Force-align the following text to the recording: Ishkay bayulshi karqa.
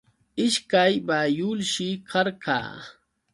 Ishkay 0.45 0.93
bayulshi 1.07 1.87
karqa. 2.09 2.59